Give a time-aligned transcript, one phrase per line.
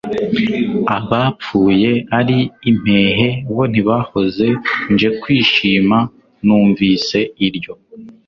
[0.97, 2.37] Abapfuye ari
[2.69, 4.47] impehe bo ntibahoze
[4.91, 5.97] Nje kwishima
[6.45, 7.73] numvise iryo,